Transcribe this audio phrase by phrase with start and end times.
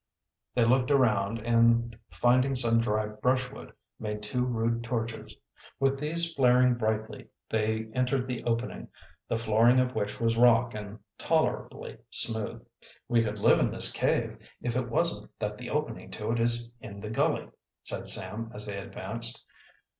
[0.55, 5.35] They looked around, and finding some dry brushwood made two rude torches.
[5.79, 8.87] With these flaring brightly they entered the opening,
[9.27, 12.65] the flooring of which was of rock and tolerably smooth.
[13.07, 16.75] "We could live in this cave, if it wasn't that the opening to it is
[16.81, 17.49] in the gully,"
[17.83, 19.45] said Sam as they advanced.